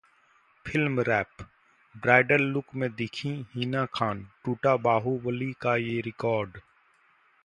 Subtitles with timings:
[0.65, 1.43] Film Wrap:
[1.95, 6.57] bridal look में दिखीं हिना खान, टूटा बाहुबली का ये रिकॉर्ड